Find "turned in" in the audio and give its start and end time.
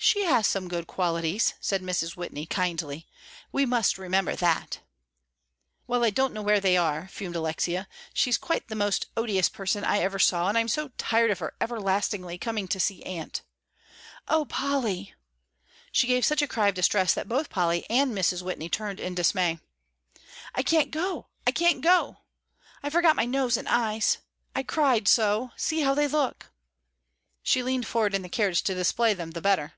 18.68-19.16